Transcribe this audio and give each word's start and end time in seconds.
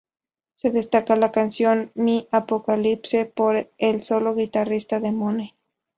Se 0.55 0.71
destaca 0.71 1.15
la 1.15 1.31
canción 1.31 1.91
"My 1.93 2.27
apocalypse", 2.31 3.25
por 3.25 3.69
el 3.77 4.01
solo 4.01 4.33
de 4.33 4.45
guitarra 4.45 4.99
de 4.99 5.11
Money. 5.11 5.53